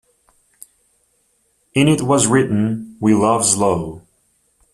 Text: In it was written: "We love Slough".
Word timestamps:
In 1.75 1.87
it 1.87 2.01
was 2.01 2.25
written: 2.25 2.97
"We 2.99 3.13
love 3.13 3.45
Slough". 3.45 4.01